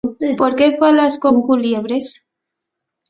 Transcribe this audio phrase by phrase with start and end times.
[0.39, 2.07] ¿Por qué fales con culiebres?